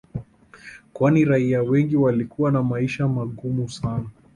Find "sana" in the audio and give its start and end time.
3.69-4.05